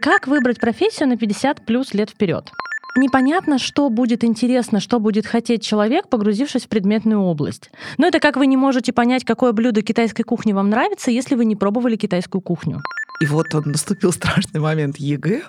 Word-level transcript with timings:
Как 0.00 0.26
выбрать 0.26 0.58
профессию 0.58 1.10
на 1.10 1.18
50 1.18 1.66
плюс 1.66 1.92
лет 1.92 2.08
вперед? 2.08 2.50
Непонятно, 2.96 3.58
что 3.58 3.90
будет 3.90 4.24
интересно, 4.24 4.80
что 4.80 4.98
будет 4.98 5.26
хотеть 5.26 5.62
человек, 5.62 6.08
погрузившись 6.08 6.64
в 6.64 6.68
предметную 6.68 7.20
область. 7.20 7.70
Но 7.98 8.06
это 8.06 8.18
как 8.18 8.36
вы 8.36 8.46
не 8.46 8.56
можете 8.56 8.94
понять, 8.94 9.24
какое 9.24 9.52
блюдо 9.52 9.82
китайской 9.82 10.22
кухни 10.22 10.54
вам 10.54 10.70
нравится, 10.70 11.10
если 11.10 11.34
вы 11.34 11.44
не 11.44 11.54
пробовали 11.54 11.96
китайскую 11.96 12.40
кухню. 12.40 12.80
И 13.20 13.26
вот 13.26 13.54
он 13.54 13.64
наступил 13.66 14.10
страшный 14.12 14.60
момент 14.60 14.96
ЕГЭ. 14.96 15.42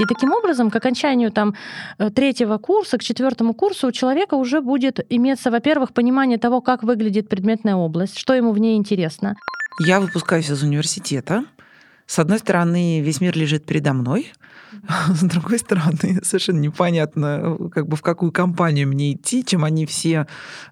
И 0.00 0.04
таким 0.04 0.32
образом, 0.32 0.70
к 0.70 0.76
окончанию 0.76 1.30
там, 1.32 1.54
э, 1.98 2.10
третьего 2.10 2.58
курса, 2.58 2.98
к 2.98 3.02
четвертому 3.02 3.54
курсу 3.54 3.88
у 3.88 3.92
человека 3.92 4.34
уже 4.34 4.60
будет 4.60 5.00
иметься, 5.08 5.50
во-первых, 5.50 5.94
понимание 5.94 6.36
того, 6.36 6.60
как 6.60 6.82
выглядит 6.82 7.30
предметная 7.30 7.76
область, 7.76 8.18
что 8.18 8.34
ему 8.34 8.52
в 8.52 8.58
ней 8.58 8.76
интересно. 8.76 9.34
Я 9.80 10.00
выпускаюсь 10.00 10.50
из 10.50 10.62
университета. 10.62 11.44
С 12.12 12.18
одной 12.18 12.40
стороны, 12.40 13.00
весь 13.00 13.22
мир 13.22 13.34
лежит 13.34 13.64
передо 13.64 13.94
мной. 13.94 14.30
С 15.14 15.22
другой 15.22 15.58
стороны, 15.58 16.20
совершенно 16.22 16.58
непонятно, 16.58 17.56
как 17.72 17.88
бы 17.88 17.96
в 17.96 18.02
какую 18.02 18.32
компанию 18.32 18.86
мне 18.86 19.14
идти, 19.14 19.42
чем 19.42 19.64
они 19.64 19.86
все 19.86 20.26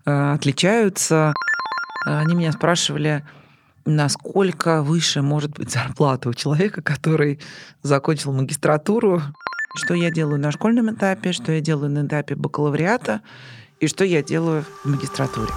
э, 0.04 0.32
отличаются. 0.34 1.32
Они 2.04 2.34
меня 2.34 2.52
спрашивали, 2.52 3.24
насколько 3.86 4.82
выше 4.82 5.22
может 5.22 5.52
быть 5.52 5.70
зарплата 5.70 6.28
у 6.28 6.34
человека, 6.34 6.82
который 6.82 7.40
закончил 7.82 8.34
магистратуру, 8.34 9.22
что 9.76 9.94
я 9.94 10.10
делаю 10.10 10.38
на 10.38 10.52
школьном 10.52 10.94
этапе, 10.94 11.32
что 11.32 11.52
я 11.52 11.62
делаю 11.62 11.90
на 11.90 12.06
этапе 12.06 12.34
бакалавриата 12.34 13.22
и 13.78 13.86
что 13.86 14.04
я 14.04 14.22
делаю 14.22 14.66
в 14.84 14.90
магистратуре. 14.90 15.48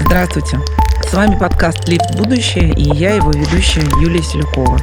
Здравствуйте! 0.00 0.58
С 1.08 1.14
вами 1.14 1.38
подкаст 1.38 1.88
«Лифт 1.88 2.16
будущее» 2.16 2.72
и 2.74 2.82
я, 2.96 3.14
его 3.14 3.30
ведущая 3.30 3.84
Юлия 4.02 4.22
Селюкова. 4.22 4.78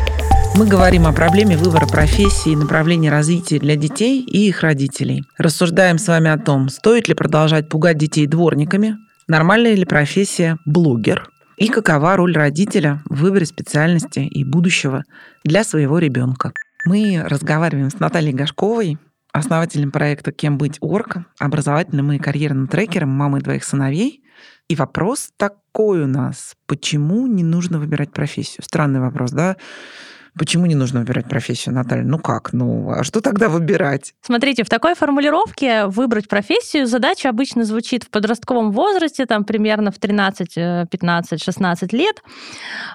Мы 0.55 0.67
говорим 0.67 1.07
о 1.07 1.13
проблеме 1.13 1.57
выбора 1.57 1.85
профессии 1.85 2.51
и 2.51 2.55
направления 2.55 3.09
развития 3.11 3.59
для 3.59 3.75
детей 3.75 4.21
и 4.21 4.47
их 4.47 4.61
родителей. 4.61 5.23
Рассуждаем 5.38 5.97
с 5.97 6.07
вами 6.07 6.30
о 6.30 6.38
том, 6.38 6.69
стоит 6.69 7.07
ли 7.07 7.13
продолжать 7.13 7.69
пугать 7.69 7.97
детей 7.97 8.27
дворниками, 8.27 8.97
нормальная 9.27 9.75
ли 9.75 9.85
профессия 9.85 10.57
блогер– 10.65 11.30
и 11.57 11.67
какова 11.67 12.15
роль 12.15 12.35
родителя 12.35 13.02
в 13.05 13.21
выборе 13.21 13.45
специальности 13.45 14.19
и 14.19 14.43
будущего 14.43 15.03
для 15.43 15.63
своего 15.63 15.99
ребенка. 15.99 16.52
Мы 16.85 17.23
разговариваем 17.23 17.89
с 17.89 17.99
Натальей 17.99 18.33
Гашковой, 18.33 18.97
основателем 19.31 19.91
проекта 19.91 20.31
«Кем 20.31 20.58
быть 20.58 20.77
орг», 20.81 21.17
образовательным 21.39 22.11
и 22.11 22.19
карьерным 22.19 22.67
трекером 22.67 23.09
мамы 23.09 23.39
двоих 23.39 23.63
сыновей. 23.63 24.21
И 24.69 24.75
вопрос 24.75 25.31
такой 25.38 26.03
у 26.03 26.08
нас. 26.08 26.56
Почему 26.66 27.28
не 27.28 27.44
нужно 27.44 27.80
выбирать 27.80 28.11
профессию? 28.11 28.64
Странный 28.64 29.00
вопрос, 29.00 29.31
да? 29.31 29.58
Почему 30.38 30.66
не 30.66 30.73
нужно 30.73 31.02
выбирать 31.02 31.30
профессию, 31.30 31.75
Наталья? 31.75 32.03
Ну 32.03 32.17
как? 32.17 32.53
Ну, 32.53 32.89
а 32.89 33.03
что 33.03 33.22
тогда 33.22 33.50
выбирать? 33.50 34.16
Смотрите, 34.22 34.64
в 34.64 34.70
такой 34.70 34.95
формулировке 34.95 35.86
выбрать 35.86 36.28
профессию 36.28 36.88
задача 36.88 37.30
обычно 37.30 37.66
звучит 37.66 38.03
в 38.03 38.09
подростковом 38.09 38.72
возрасте, 38.72 39.28
там 39.28 39.44
примерно 39.44 39.92
в 39.92 40.00
13, 40.00 40.89
15, 40.89 41.44
16 41.44 41.94
лет. 41.94 42.23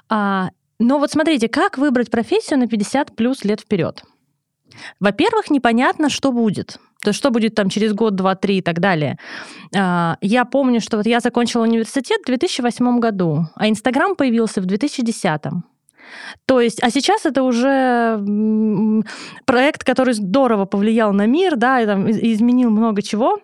А, 0.09 0.49
но 0.79 0.99
вот 0.99 1.11
смотрите, 1.11 1.47
как 1.47 1.77
выбрать 1.77 2.11
профессию 2.11 2.59
на 2.59 2.67
50 2.67 3.15
плюс 3.15 3.45
лет 3.45 3.61
вперед? 3.61 4.03
Во-первых, 4.99 5.49
непонятно, 5.49 6.09
что 6.09 6.31
будет. 6.31 6.79
То 7.01 7.09
есть 7.09 7.19
что 7.19 7.31
будет 7.31 7.55
там 7.55 7.69
через 7.69 7.93
год, 7.93 8.15
два, 8.15 8.35
три 8.35 8.57
и 8.57 8.61
так 8.61 8.79
далее. 8.79 9.17
А, 9.75 10.17
я 10.21 10.45
помню, 10.45 10.81
что 10.81 10.97
вот 10.97 11.05
я 11.05 11.19
закончила 11.19 11.63
университет 11.63 12.21
в 12.21 12.25
2008 12.25 12.99
году, 12.99 13.45
а 13.55 13.69
Инстаграм 13.69 14.15
появился 14.15 14.61
в 14.61 14.65
2010. 14.65 15.41
То 16.45 16.59
есть, 16.59 16.81
а 16.83 16.89
сейчас 16.89 17.25
это 17.25 17.43
уже 17.43 18.19
проект, 19.45 19.83
который 19.83 20.13
здорово 20.13 20.65
повлиял 20.65 21.13
на 21.13 21.27
мир, 21.27 21.55
да, 21.55 21.81
и 21.81 21.85
там 21.85 22.09
изменил 22.09 22.69
много 22.69 23.01
чего. 23.01 23.39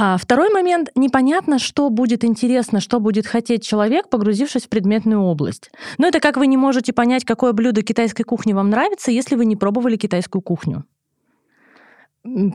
А 0.00 0.16
второй 0.16 0.48
момент. 0.50 0.90
Непонятно, 0.94 1.58
что 1.58 1.90
будет 1.90 2.22
интересно, 2.24 2.78
что 2.78 3.00
будет 3.00 3.26
хотеть 3.26 3.64
человек, 3.64 4.08
погрузившись 4.08 4.66
в 4.66 4.68
предметную 4.68 5.20
область. 5.20 5.72
Но 5.98 6.06
это 6.06 6.20
как 6.20 6.36
вы 6.36 6.46
не 6.46 6.56
можете 6.56 6.92
понять, 6.92 7.24
какое 7.24 7.52
блюдо 7.52 7.82
китайской 7.82 8.22
кухни 8.22 8.52
вам 8.52 8.70
нравится, 8.70 9.10
если 9.10 9.34
вы 9.34 9.44
не 9.44 9.56
пробовали 9.56 9.96
китайскую 9.96 10.40
кухню. 10.40 10.84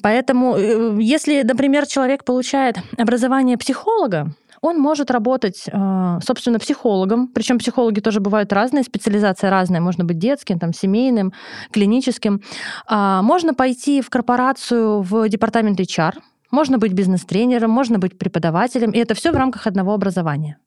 Поэтому, 0.02 0.56
э, 0.56 0.98
если, 1.02 1.42
например, 1.42 1.86
человек 1.86 2.24
получает 2.24 2.78
образование 2.98 3.58
психолога, 3.58 4.32
он 4.62 4.80
может 4.80 5.12
работать, 5.12 5.66
э, 5.68 6.20
собственно, 6.26 6.60
психологом. 6.60 7.28
Причем 7.28 7.60
психологи 7.60 8.00
тоже 8.00 8.22
бывают 8.22 8.54
разные, 8.54 8.86
специализация 8.86 9.50
разная. 9.50 9.82
Можно 9.82 10.06
быть 10.06 10.18
детским, 10.18 10.60
там, 10.60 10.72
семейным, 10.72 11.34
клиническим. 11.72 12.42
А, 12.88 13.22
можно 13.22 13.54
пойти 13.54 14.00
в 14.00 14.10
корпорацию 14.10 15.02
в 15.02 15.28
департамент 15.28 15.82
HR, 15.82 16.14
можно 16.54 16.78
быть 16.78 16.94
бизнес-тренером, 16.94 17.72
можно 17.72 18.00
быть 18.00 18.18
преподавателем, 18.18 18.92
и 18.92 19.00
это 19.00 19.14
все 19.14 19.32
в 19.32 19.36
рамках 19.36 19.68
одного 19.68 19.94
образования. 19.94 20.58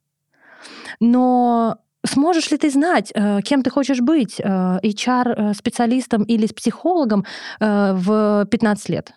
Но 1.00 1.76
сможешь 2.04 2.50
ли 2.50 2.58
ты 2.58 2.70
знать, 2.70 3.12
э, 3.14 3.40
кем 3.42 3.62
ты 3.62 3.70
хочешь 3.70 4.00
быть, 4.00 4.40
э, 4.40 4.78
HR-специалистом 4.82 6.24
или 6.24 6.46
с 6.46 6.52
психологом 6.52 7.24
в 7.60 8.46
15 8.50 8.88
лет? 8.88 9.14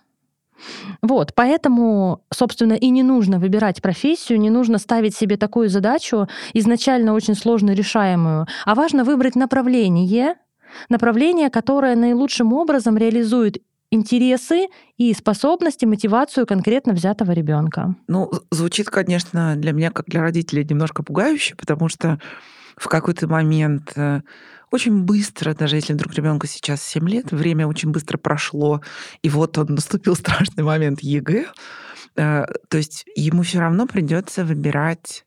Вот, 1.01 1.33
поэтому, 1.35 2.21
собственно, 2.33 2.73
и 2.73 2.89
не 2.89 3.03
нужно 3.03 3.39
выбирать 3.39 3.81
профессию, 3.81 4.39
не 4.39 4.49
нужно 4.49 4.77
ставить 4.77 5.15
себе 5.15 5.37
такую 5.37 5.69
задачу, 5.69 6.27
изначально 6.53 7.13
очень 7.13 7.35
сложно 7.35 7.71
решаемую, 7.71 8.47
а 8.65 8.75
важно 8.75 9.03
выбрать 9.03 9.35
направление, 9.35 10.35
направление, 10.89 11.49
которое 11.49 11.95
наилучшим 11.95 12.53
образом 12.53 12.97
реализует 12.97 13.57
интересы 13.91 14.67
и 14.97 15.13
способности, 15.13 15.85
мотивацию 15.85 16.45
конкретно 16.45 16.93
взятого 16.93 17.31
ребенка. 17.31 17.95
Ну, 18.07 18.31
звучит, 18.51 18.89
конечно, 18.89 19.55
для 19.55 19.71
меня, 19.71 19.91
как 19.91 20.05
для 20.07 20.21
родителей, 20.21 20.65
немножко 20.69 21.03
пугающе, 21.03 21.55
потому 21.55 21.89
что 21.89 22.19
в 22.77 22.87
какой-то 22.87 23.27
момент 23.27 23.91
э, 23.95 24.21
очень 24.71 25.03
быстро, 25.03 25.53
даже 25.53 25.75
если 25.75 25.93
вдруг 25.93 26.13
ребенку 26.13 26.47
сейчас 26.47 26.81
7 26.83 27.09
лет, 27.09 27.31
время 27.31 27.67
очень 27.67 27.91
быстро 27.91 28.17
прошло, 28.17 28.81
и 29.21 29.29
вот 29.29 29.57
он 29.57 29.67
наступил 29.75 30.15
страшный 30.15 30.63
момент 30.63 31.01
ЕГЭ, 31.01 31.47
э, 32.15 32.45
то 32.67 32.77
есть 32.77 33.05
ему 33.15 33.43
все 33.43 33.59
равно 33.59 33.87
придется 33.87 34.43
выбирать 34.45 35.25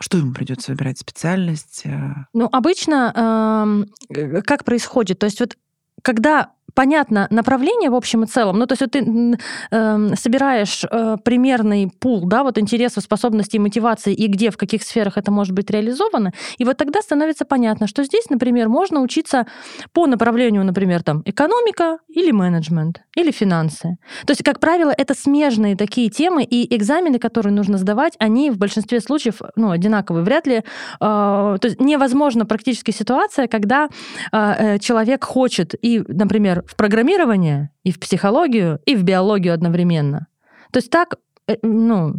что 0.00 0.16
ему 0.16 0.32
придется 0.32 0.70
выбирать 0.70 0.96
специальность? 0.98 1.82
Э? 1.84 2.26
Ну, 2.32 2.48
обычно 2.52 3.84
э, 4.14 4.42
как 4.42 4.64
происходит? 4.64 5.18
То 5.18 5.26
есть 5.26 5.40
вот 5.40 5.58
когда 6.02 6.52
понятно 6.78 7.26
направление 7.30 7.90
в 7.90 7.96
общем 7.96 8.22
и 8.22 8.26
целом. 8.26 8.56
Ну, 8.56 8.66
то 8.66 8.74
есть 8.74 8.82
вот 8.82 8.92
ты 8.92 9.36
э, 9.72 10.14
собираешь 10.14 10.84
э, 10.88 11.16
примерный 11.24 11.90
пул, 11.98 12.28
да, 12.28 12.44
вот 12.44 12.56
интересов, 12.56 13.02
способностей, 13.02 13.58
мотивации 13.58 14.14
и 14.14 14.28
где, 14.28 14.50
в 14.50 14.56
каких 14.56 14.84
сферах 14.84 15.18
это 15.18 15.32
может 15.32 15.54
быть 15.54 15.70
реализовано. 15.70 16.30
И 16.56 16.64
вот 16.64 16.76
тогда 16.76 17.02
становится 17.02 17.44
понятно, 17.44 17.88
что 17.88 18.04
здесь, 18.04 18.30
например, 18.30 18.68
можно 18.68 19.00
учиться 19.00 19.46
по 19.92 20.06
направлению, 20.06 20.64
например, 20.64 21.02
там, 21.02 21.22
экономика 21.24 21.98
или 22.06 22.30
менеджмент, 22.30 23.00
или 23.16 23.32
финансы. 23.32 23.96
То 24.24 24.30
есть, 24.30 24.44
как 24.44 24.60
правило, 24.60 24.94
это 24.96 25.14
смежные 25.14 25.74
такие 25.74 26.10
темы, 26.10 26.44
и 26.44 26.76
экзамены, 26.76 27.18
которые 27.18 27.52
нужно 27.52 27.78
сдавать, 27.78 28.14
они 28.20 28.50
в 28.52 28.56
большинстве 28.56 29.00
случаев, 29.00 29.40
ну, 29.56 29.70
одинаковые. 29.70 30.22
Вряд 30.24 30.46
ли... 30.46 30.58
Э, 30.58 30.62
то 31.00 31.60
есть 31.64 31.80
невозможна 31.80 32.46
практически 32.46 32.92
ситуация, 32.92 33.48
когда 33.48 33.88
э, 34.30 34.76
э 34.76 34.78
человек 34.78 35.24
хочет 35.24 35.74
и, 35.82 36.04
например, 36.06 36.67
в 36.68 36.76
программирование, 36.76 37.70
и 37.82 37.90
в 37.90 37.98
психологию, 37.98 38.78
и 38.84 38.94
в 38.94 39.02
биологию 39.02 39.54
одновременно. 39.54 40.26
То 40.70 40.78
есть 40.78 40.90
так, 40.90 41.16
э, 41.46 41.56
ну, 41.62 42.16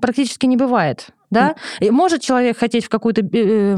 практически 0.00 0.46
не 0.46 0.56
бывает. 0.56 1.08
Да? 1.30 1.56
И 1.80 1.90
может 1.90 2.22
человек 2.22 2.56
хотеть 2.58 2.84
в 2.84 2.88
какую-то 2.88 3.22
э, 3.22 3.76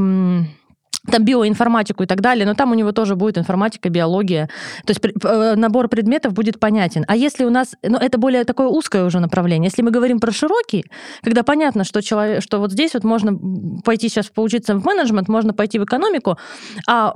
там 1.10 1.24
биоинформатику 1.24 2.02
и 2.02 2.06
так 2.06 2.20
далее, 2.20 2.46
но 2.46 2.54
там 2.54 2.72
у 2.72 2.74
него 2.74 2.92
тоже 2.92 3.16
будет 3.16 3.38
информатика, 3.38 3.88
биология. 3.88 4.48
То 4.84 4.90
есть 4.90 5.00
э, 5.24 5.54
набор 5.56 5.88
предметов 5.88 6.32
будет 6.32 6.58
понятен. 6.58 7.04
А 7.08 7.16
если 7.16 7.44
у 7.44 7.50
нас, 7.50 7.74
ну, 7.82 7.98
это 7.98 8.18
более 8.18 8.44
такое 8.44 8.68
узкое 8.68 9.04
уже 9.04 9.20
направление. 9.20 9.68
Если 9.68 9.82
мы 9.82 9.90
говорим 9.90 10.20
про 10.20 10.32
широкий, 10.32 10.84
когда 11.22 11.42
понятно, 11.42 11.84
что, 11.84 12.02
человек, 12.02 12.42
что 12.42 12.58
вот 12.58 12.72
здесь 12.72 12.94
вот 12.94 13.04
можно 13.04 13.38
пойти 13.84 14.08
сейчас 14.08 14.26
поучиться 14.26 14.74
в 14.74 14.84
менеджмент, 14.84 15.28
можно 15.28 15.52
пойти 15.52 15.78
в 15.78 15.84
экономику, 15.84 16.38
а 16.86 17.14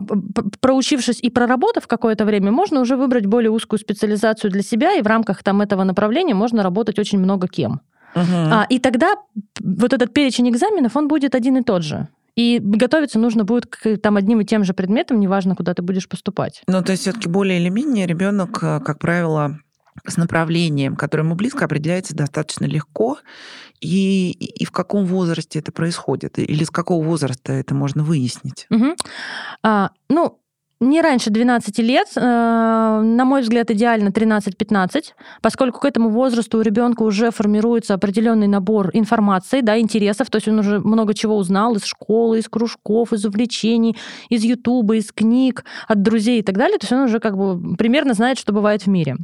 проучившись 0.60 1.20
и 1.20 1.30
проработав 1.30 1.86
какое-то 1.86 2.24
время, 2.24 2.50
можно 2.50 2.80
уже 2.80 2.96
выбрать 2.96 3.26
более 3.26 3.50
узкую 3.50 3.78
специализацию 3.78 4.50
для 4.50 4.62
себя, 4.62 4.94
и 4.94 5.02
в 5.02 5.06
рамках 5.06 5.42
там 5.42 5.60
этого 5.60 5.84
направления 5.84 6.34
можно 6.34 6.62
работать 6.62 6.98
очень 6.98 7.18
много 7.18 7.48
кем. 7.48 7.80
Угу. 8.14 8.24
А, 8.52 8.66
и 8.68 8.78
тогда 8.78 9.14
вот 9.60 9.92
этот 9.92 10.12
перечень 10.12 10.48
экзаменов, 10.48 10.96
он 10.96 11.08
будет 11.08 11.34
один 11.34 11.56
и 11.56 11.62
тот 11.62 11.82
же. 11.82 12.08
И 12.36 12.58
готовиться 12.60 13.18
нужно 13.18 13.44
будет 13.44 13.66
к 13.66 13.96
там 13.98 14.16
одним 14.16 14.40
и 14.40 14.44
тем 14.44 14.64
же 14.64 14.74
предметам, 14.74 15.20
неважно, 15.20 15.56
куда 15.56 15.74
ты 15.74 15.82
будешь 15.82 16.08
поступать. 16.08 16.62
Ну, 16.66 16.82
то 16.82 16.92
есть 16.92 17.02
все-таки 17.02 17.28
более 17.28 17.60
или 17.60 17.68
менее 17.68 18.06
ребенок, 18.06 18.62
э, 18.62 18.80
как 18.80 18.98
правило, 18.98 19.58
с 20.06 20.16
направлением, 20.16 20.96
которое 20.96 21.24
ему 21.24 21.34
близко, 21.34 21.64
определяется 21.64 22.14
достаточно 22.14 22.64
легко. 22.64 23.18
И, 23.80 24.30
и 24.32 24.64
в 24.64 24.72
каком 24.72 25.06
возрасте 25.06 25.58
это 25.58 25.72
происходит? 25.72 26.38
Или 26.38 26.64
с 26.64 26.70
какого 26.70 27.02
возраста 27.04 27.52
это 27.52 27.74
можно 27.74 28.02
выяснить? 28.02 28.66
Угу. 28.70 28.94
А, 29.62 29.90
ну, 30.08 30.38
не 30.80 31.02
раньше 31.02 31.30
12 31.30 31.78
лет, 31.78 32.08
э, 32.16 32.20
на 32.20 33.24
мой 33.24 33.42
взгляд, 33.42 33.70
идеально 33.70 34.08
13-15, 34.08 35.14
поскольку 35.42 35.80
к 35.80 35.84
этому 35.84 36.08
возрасту 36.08 36.58
у 36.58 36.62
ребенка 36.62 37.02
уже 37.02 37.30
формируется 37.30 37.94
определенный 37.94 38.46
набор 38.46 38.90
информации, 38.94 39.60
да, 39.60 39.78
интересов, 39.78 40.30
то 40.30 40.36
есть 40.36 40.48
он 40.48 40.58
уже 40.58 40.80
много 40.80 41.12
чего 41.12 41.36
узнал 41.36 41.76
из 41.76 41.84
школы, 41.84 42.38
из 42.38 42.48
кружков, 42.48 43.12
из 43.12 43.26
увлечений, 43.26 43.96
из 44.30 44.42
Ютуба, 44.42 44.96
из 44.96 45.12
книг, 45.12 45.64
от 45.86 46.02
друзей 46.02 46.40
и 46.40 46.42
так 46.42 46.56
далее, 46.56 46.78
то 46.78 46.84
есть 46.84 46.92
он 46.92 47.00
уже 47.00 47.20
как 47.20 47.36
бы 47.36 47.76
примерно 47.76 48.14
знает, 48.14 48.38
что 48.38 48.52
бывает 48.52 48.82
в 48.82 48.86
мире. 48.86 49.16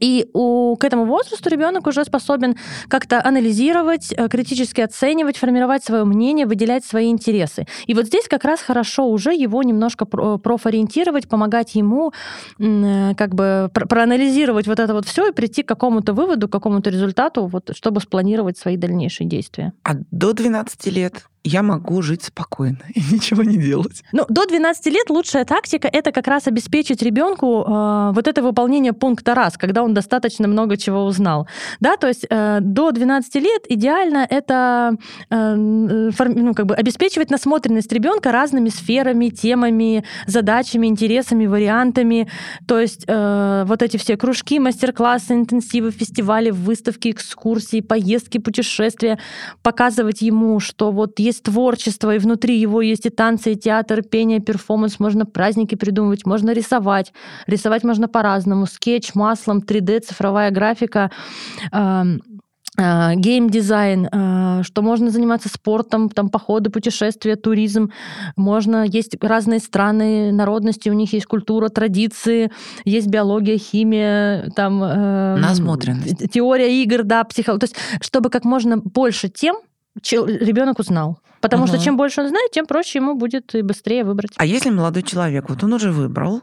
И 0.00 0.28
у, 0.32 0.76
к 0.76 0.84
этому 0.84 1.04
возрасту 1.04 1.50
ребенок 1.50 1.86
уже 1.86 2.04
способен 2.04 2.56
как-то 2.88 3.24
анализировать, 3.24 4.12
э, 4.12 4.28
критически 4.28 4.80
оценивать, 4.80 5.36
формировать 5.36 5.84
свое 5.84 6.04
мнение, 6.04 6.46
выделять 6.46 6.84
свои 6.84 7.10
интересы. 7.10 7.66
И 7.86 7.94
вот 7.94 8.06
здесь 8.06 8.28
как 8.28 8.44
раз 8.44 8.60
хорошо 8.60 9.06
уже 9.06 9.34
его 9.34 9.62
немножко 9.62 10.04
профориентировать, 10.04 11.28
помогать 11.28 11.74
ему 11.74 12.12
э, 12.58 13.14
как 13.16 13.34
бы 13.34 13.70
проанализировать 13.72 14.66
вот 14.66 14.80
это 14.80 14.92
вот 14.94 15.06
все 15.06 15.28
и 15.28 15.32
прийти 15.32 15.62
к 15.62 15.68
какому-то 15.68 16.12
выводу, 16.12 16.48
к 16.48 16.52
какому-то 16.52 16.90
результату, 16.90 17.46
вот, 17.46 17.70
чтобы 17.74 18.00
спланировать 18.00 18.58
свои 18.58 18.76
дальнейшие 18.76 19.28
действия. 19.28 19.72
А 19.84 19.94
до 20.10 20.32
12 20.32 20.86
лет 20.86 21.24
я 21.48 21.62
могу 21.62 22.02
жить 22.02 22.24
спокойно 22.24 22.78
и 22.94 23.00
ничего 23.12 23.42
не 23.42 23.56
делать. 23.56 24.04
Ну, 24.12 24.24
до 24.28 24.46
12 24.46 24.86
лет 24.86 25.10
лучшая 25.10 25.44
тактика 25.44 25.88
это 25.88 26.12
как 26.12 26.26
раз 26.28 26.46
обеспечить 26.46 27.02
ребенку 27.02 27.64
э, 27.66 28.12
вот 28.14 28.28
это 28.28 28.42
выполнение 28.42 28.92
пункта 28.92 29.34
раз, 29.34 29.56
когда 29.56 29.82
он 29.82 29.94
достаточно 29.94 30.48
много 30.48 30.76
чего 30.76 31.04
узнал. 31.04 31.48
Да, 31.80 31.96
то 31.96 32.08
есть 32.08 32.26
э, 32.28 32.58
до 32.60 32.90
12 32.90 33.34
лет 33.36 33.62
идеально 33.68 34.26
это 34.28 34.94
э, 35.30 36.10
фор, 36.14 36.28
ну, 36.28 36.54
как 36.54 36.66
бы 36.66 36.74
обеспечивать 36.74 37.30
насмотренность 37.30 37.92
ребенка 37.92 38.32
разными 38.32 38.68
сферами, 38.68 39.28
темами, 39.28 40.04
задачами, 40.26 40.86
интересами, 40.86 41.46
вариантами. 41.46 42.28
То 42.66 42.78
есть 42.78 43.04
э, 43.06 43.64
вот 43.66 43.82
эти 43.82 43.96
все 43.96 44.16
кружки, 44.16 44.58
мастер-классы, 44.58 45.34
интенсивы, 45.34 45.90
фестивали, 45.90 46.50
выставки, 46.50 47.10
экскурсии, 47.10 47.80
поездки, 47.80 48.38
путешествия, 48.38 49.18
показывать 49.62 50.22
ему, 50.22 50.60
что 50.60 50.92
вот 50.92 51.18
есть 51.18 51.37
творчество, 51.40 52.14
и 52.14 52.18
внутри 52.18 52.58
его 52.58 52.82
есть 52.82 53.06
и 53.06 53.10
танцы, 53.10 53.52
и 53.52 53.56
театр, 53.56 54.02
пение, 54.02 54.40
перформанс, 54.40 55.00
можно 55.00 55.26
праздники 55.26 55.74
придумывать, 55.74 56.26
можно 56.26 56.52
рисовать. 56.52 57.12
Рисовать 57.46 57.84
можно 57.84 58.08
по-разному. 58.08 58.66
Скетч, 58.66 59.14
маслом, 59.14 59.58
3D, 59.58 60.00
цифровая 60.00 60.50
графика 60.50 61.10
гейм-дизайн, 62.76 64.62
что 64.62 64.82
можно 64.82 65.10
заниматься 65.10 65.48
спортом, 65.48 66.08
там 66.08 66.28
походы, 66.28 66.70
путешествия, 66.70 67.34
туризм. 67.34 67.90
Можно, 68.36 68.84
есть 68.86 69.16
разные 69.20 69.58
страны, 69.58 70.30
народности, 70.30 70.88
у 70.88 70.92
них 70.92 71.12
есть 71.12 71.26
культура, 71.26 71.70
традиции, 71.70 72.52
есть 72.84 73.08
биология, 73.08 73.58
химия, 73.58 74.48
там... 74.54 74.78
Насмотренность. 74.78 76.30
Теория 76.30 76.80
игр, 76.84 77.02
да, 77.02 77.24
психология. 77.24 77.66
То 77.66 77.72
есть, 77.72 77.76
чтобы 78.00 78.30
как 78.30 78.44
можно 78.44 78.76
больше 78.76 79.28
тем 79.28 79.56
ребенок 80.00 80.78
узнал. 80.78 81.18
Потому 81.40 81.64
угу. 81.64 81.68
что 81.68 81.78
чем 81.78 81.96
больше 81.96 82.22
он 82.22 82.28
знает, 82.28 82.50
тем 82.50 82.66
проще 82.66 82.98
ему 82.98 83.14
будет 83.14 83.54
и 83.54 83.62
быстрее 83.62 84.04
выбрать. 84.04 84.32
А 84.36 84.46
если 84.46 84.70
молодой 84.70 85.02
человек, 85.02 85.48
вот 85.48 85.62
он 85.62 85.72
уже 85.72 85.92
выбрал, 85.92 86.42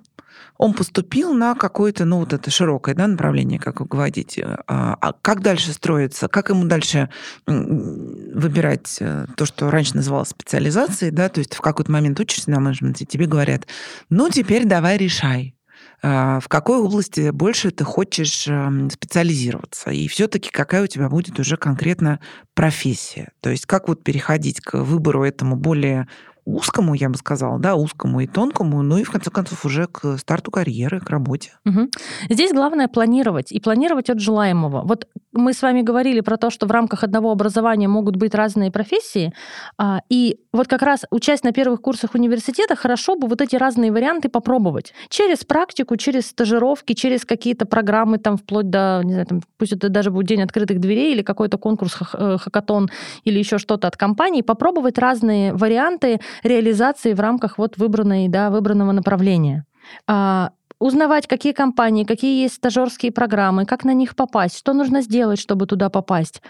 он 0.57 0.74
поступил 0.74 1.33
на 1.33 1.53
какое-то, 1.56 2.06
ну, 2.06 2.19
вот 2.19 2.33
это 2.33 2.50
широкое 2.50 2.95
да, 2.95 3.07
направление, 3.07 3.59
как 3.59 3.81
вы 3.81 3.88
говорите. 3.88 4.57
А, 4.68 4.95
а 5.01 5.13
как 5.13 5.42
дальше 5.42 5.74
строится? 5.74 6.27
Как 6.27 6.50
ему 6.50 6.65
дальше 6.65 7.09
выбирать 7.45 8.97
э, 9.01 9.25
то, 9.36 9.45
что 9.45 9.69
раньше 9.69 9.95
называлось 9.95 10.30
специализацией, 10.30 11.12
да, 11.12 11.30
то 11.30 11.39
есть 11.39 11.56
в 11.56 11.62
какой-то 11.62 11.91
момент 11.91 12.19
учишься 12.19 12.51
на 12.51 12.59
менеджменте, 12.59 13.06
тебе 13.06 13.25
говорят, 13.25 13.68
ну, 14.09 14.30
теперь 14.30 14.65
давай 14.65 14.98
решай. 14.98 15.56
А, 16.01 16.39
в 16.39 16.47
какой 16.47 16.80
области 16.80 17.30
больше 17.31 17.71
ты 17.71 17.83
хочешь 17.83 18.47
эм, 18.47 18.89
специализироваться, 18.89 19.92
и 19.92 20.07
все-таки 20.07 20.50
какая 20.50 20.83
у 20.83 20.88
тебя 20.88 21.09
будет 21.09 21.39
уже 21.39 21.57
конкретно 21.57 22.19
профессия. 22.53 23.31
То 23.42 23.50
есть 23.50 23.65
как 23.65 23.88
вот 23.88 24.03
переходить 24.03 24.62
к 24.62 24.77
выбору 24.77 25.24
этому 25.24 25.56
более 25.56 26.07
узкому, 26.45 26.94
я 26.94 27.09
бы 27.09 27.18
сказала, 27.18 27.59
да, 27.59 27.75
узкому 27.75 28.21
и 28.21 28.27
тонкому, 28.27 28.83
ну 28.83 28.97
и 28.97 29.03
в 29.03 29.12
конце 29.12 29.31
концов 29.31 29.65
уже 29.65 29.88
к 29.88 30.18
старту 30.18 30.51
карьеры, 30.51 31.00
к 31.00 31.09
работе. 31.09 31.53
Угу. 31.65 31.89
Здесь 32.30 32.53
главное 32.53 32.88
планировать 32.88 33.51
и 33.51 33.59
планировать 33.59 34.09
от 34.09 34.19
желаемого. 34.19 34.83
Вот 34.86 35.07
мы 35.36 35.53
с 35.53 35.62
вами 35.62 35.81
говорили 35.81 36.21
про 36.21 36.38
то, 36.38 36.50
что 36.50 36.68
в 36.68 36.71
рамках 36.71 37.03
одного 37.03 37.31
образования 37.31 37.88
могут 37.88 38.15
быть 38.15 38.36
разные 38.36 38.71
профессии, 38.71 39.33
а, 39.77 40.01
и 40.09 40.39
вот 40.53 40.68
как 40.68 40.81
раз 40.81 41.06
учась 41.12 41.44
на 41.44 41.51
первых 41.51 41.81
курсах 41.81 42.15
университета, 42.15 42.75
хорошо 42.75 43.15
бы 43.15 43.27
вот 43.27 43.41
эти 43.41 43.56
разные 43.56 43.91
варианты 43.91 44.30
попробовать. 44.30 44.94
Через 45.09 45.44
практику, 45.44 45.98
через 45.98 46.27
стажировки, 46.27 46.94
через 46.94 47.25
какие-то 47.25 47.65
программы, 47.65 48.18
там, 48.18 48.38
вплоть 48.38 48.69
до, 48.69 49.01
не 49.03 49.13
знаю, 49.13 49.27
там, 49.27 49.41
пусть 49.57 49.74
это 49.74 49.89
даже 49.89 50.12
будет 50.12 50.27
день 50.27 50.41
открытых 50.41 50.80
дверей 50.80 51.13
или 51.13 51.24
какой-то 51.24 51.57
конкурс, 51.57 51.98
э, 52.13 52.38
хакатон 52.39 52.89
или 53.25 53.39
еще 53.39 53.57
что-то 53.57 53.88
от 53.88 53.98
компании, 53.98 54.41
попробовать 54.41 54.98
разные 54.98 55.53
варианты 55.53 56.21
реализации 56.43 57.13
в 57.13 57.19
рамках 57.19 57.57
вот 57.57 57.77
выбранной, 57.77 58.27
да, 58.27 58.49
выбранного 58.49 58.91
направления. 58.91 59.65
А, 60.07 60.51
узнавать, 60.79 61.27
какие 61.27 61.53
компании, 61.53 62.03
какие 62.03 62.43
есть 62.43 62.55
стажерские 62.55 63.11
программы, 63.11 63.65
как 63.65 63.83
на 63.83 63.93
них 63.93 64.15
попасть, 64.15 64.57
что 64.57 64.73
нужно 64.73 65.01
сделать, 65.01 65.39
чтобы 65.39 65.67
туда 65.67 65.89
попасть. 65.89 66.41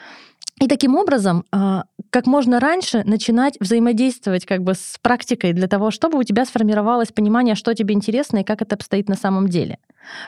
И 0.62 0.68
таким 0.68 0.96
образом, 0.96 1.44
а, 1.52 1.84
как 2.10 2.28
можно 2.28 2.62
раньше 2.62 3.04
начинать 3.06 3.58
взаимодействовать 3.60 4.46
как 4.46 4.64
бы 4.64 4.74
с 4.74 4.98
практикой 5.02 5.52
для 5.52 5.68
того, 5.68 5.92
чтобы 5.92 6.18
у 6.18 6.24
тебя 6.24 6.46
сформировалось 6.46 7.12
понимание, 7.12 7.56
что 7.56 7.74
тебе 7.74 7.94
интересно 7.94 8.38
и 8.38 8.44
как 8.44 8.62
это 8.62 8.76
обстоит 8.76 9.10
на 9.10 9.16
самом 9.16 9.50
деле. 9.50 9.80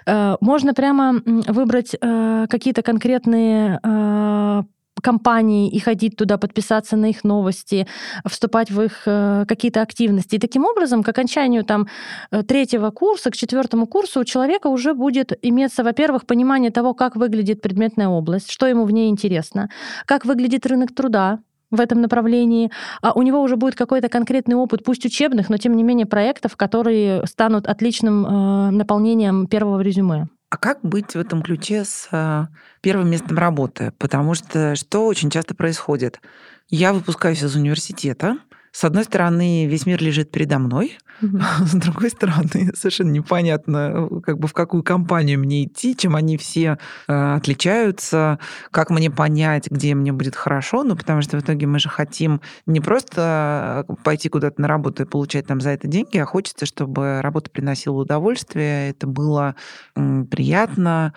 Э, 0.06 0.36
можно 0.42 0.74
прямо 0.74 1.22
выбрать 1.26 1.96
э, 2.00 2.48
какие-то 2.50 2.82
конкретные 2.82 3.80
э, 3.82 4.64
компании 5.02 5.70
и 5.70 5.80
ходить 5.80 6.16
туда, 6.16 6.38
подписаться 6.38 6.96
на 6.96 7.10
их 7.10 7.24
новости, 7.24 7.88
вступать 8.26 8.72
в 8.72 8.82
их 8.82 9.04
э, 9.06 9.46
какие-то 9.48 9.82
активности. 9.82 10.36
И 10.36 10.40
таким 10.40 10.66
образом, 10.66 11.04
к 11.04 11.10
окончанию 11.10 11.64
там 11.64 11.88
э, 12.32 12.44
третьего 12.44 12.92
курса, 12.92 13.30
к 13.32 13.36
четвертому 13.36 13.88
курсу 13.88 14.22
у 14.22 14.24
человека 14.24 14.68
уже 14.68 14.94
будет 14.94 15.38
иметься, 15.42 15.84
во-первых, 15.84 16.26
понимание 16.26 16.72
того, 16.72 16.94
как 16.94 17.16
выглядит 17.16 17.62
предметная 17.62 18.08
область, 18.08 18.52
что 18.52 18.68
ему 18.68 18.86
в 18.86 18.92
ней 18.92 19.10
интересно, 19.10 19.70
как 20.06 20.26
выглядит 20.26 20.66
рынок 20.66 20.94
труда, 20.94 21.40
в 21.72 21.82
этом 21.82 22.02
направлении, 22.02 22.72
а 23.02 23.12
у 23.14 23.22
него 23.22 23.42
уже 23.42 23.56
будет 23.56 23.76
какой-то 23.76 24.10
конкретный 24.10 24.56
опыт, 24.56 24.84
пусть 24.84 25.06
учебных, 25.06 25.50
но 25.50 25.58
тем 25.58 25.76
не 25.76 25.84
менее 25.84 26.06
проектов, 26.06 26.56
которые 26.56 27.26
станут 27.26 27.68
отличным 27.68 28.26
э, 28.26 28.70
наполнением 28.72 29.48
первого 29.48 29.82
резюме. 29.82 30.28
А 30.50 30.58
как 30.58 30.80
быть 30.82 31.14
в 31.14 31.20
этом 31.20 31.42
ключе 31.42 31.84
с 31.84 32.08
а, 32.12 32.48
первым 32.82 33.10
местом 33.10 33.38
работы? 33.38 33.92
Потому 33.98 34.34
что 34.34 34.76
что 34.76 35.06
очень 35.06 35.30
часто 35.30 35.56
происходит? 35.56 36.22
Я 36.70 36.94
выпускаюсь 36.94 37.44
из 37.44 37.56
университета, 37.56 38.38
с 38.78 38.84
одной 38.84 39.06
стороны, 39.06 39.66
весь 39.66 39.88
мир 39.88 40.00
лежит 40.04 40.30
передо 40.30 40.60
мной, 40.60 41.00
угу. 41.20 41.40
с 41.66 41.74
другой 41.74 42.12
стороны, 42.12 42.72
совершенно 42.76 43.10
непонятно, 43.10 44.08
как 44.24 44.38
бы 44.38 44.48
в 44.48 44.54
какую 44.54 44.84
компанию 44.84 45.40
мне 45.40 45.64
идти, 45.64 45.98
чем 45.98 46.16
они 46.16 46.38
все 46.38 46.78
э, 47.08 47.34
отличаются, 47.34 48.38
как 48.70 48.92
мне 48.92 49.10
понять, 49.10 49.72
где 49.72 49.96
мне 49.96 50.12
будет 50.12 50.36
хорошо, 50.36 50.84
ну, 50.84 50.96
потому 50.96 51.24
что 51.24 51.38
в 51.38 51.42
итоге 51.42 51.66
мы 51.66 51.80
же 51.80 51.90
хотим 51.90 52.40
не 52.68 52.80
просто 52.80 53.84
пойти 54.04 54.30
куда-то 54.30 54.62
на 54.62 54.68
работу 54.68 55.02
и 55.02 55.06
получать 55.08 55.48
там 55.48 55.60
за 55.60 55.72
это 55.72 55.88
деньги, 55.88 56.20
а 56.20 56.26
хочется, 56.26 56.68
чтобы 56.68 57.24
работа 57.24 57.50
приносила 57.50 57.96
удовольствие, 57.96 58.92
это 58.92 59.08
было 59.08 59.56
приятно, 59.96 61.16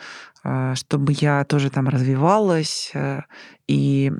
чтобы 0.74 1.12
я 1.12 1.44
тоже 1.44 1.70
там 1.70 1.88
развивалась, 1.88 2.90
э, 2.94 3.20
и 3.68 4.10